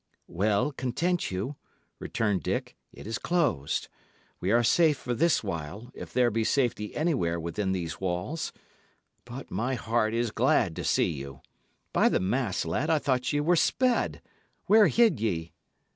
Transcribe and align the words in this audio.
"Well, 0.25 0.71
content 0.71 1.29
you," 1.29 1.57
returned 1.99 2.41
Dick, 2.41 2.75
"it 2.91 3.05
is 3.05 3.19
closed. 3.19 3.87
We 4.39 4.51
are 4.51 4.63
safe 4.63 4.97
for 4.97 5.13
this 5.13 5.43
while, 5.43 5.91
if 5.93 6.11
there 6.11 6.31
be 6.31 6.43
safety 6.43 6.95
anywhere 6.95 7.39
within 7.39 7.71
these 7.71 8.01
walls. 8.01 8.51
But 9.25 9.51
my 9.51 9.75
heart 9.75 10.15
is 10.15 10.31
glad 10.31 10.75
to 10.77 10.83
see 10.83 11.11
you. 11.11 11.41
By 11.93 12.09
the 12.09 12.19
mass, 12.19 12.65
lad, 12.65 12.89
I 12.89 12.97
thought 12.97 13.31
ye 13.31 13.41
were 13.41 13.55
sped! 13.55 14.23
Where 14.65 14.87
hid 14.87 15.19
ye?" 15.19 15.53